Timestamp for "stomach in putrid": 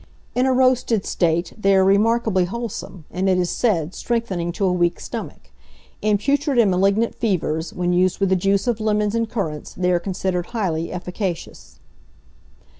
4.99-6.57